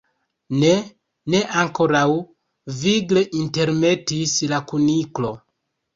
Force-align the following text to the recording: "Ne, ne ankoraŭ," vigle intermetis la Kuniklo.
"Ne, 0.61 0.69
ne 1.33 1.41
ankoraŭ," 1.63 2.05
vigle 2.79 3.23
intermetis 3.41 4.37
la 4.55 4.63
Kuniklo. 4.73 5.35